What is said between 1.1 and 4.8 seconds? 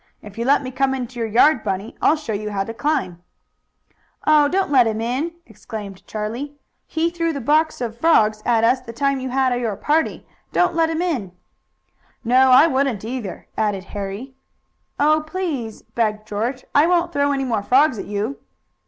your yard, Bunny, I'll show you how to climb." "Oh, don't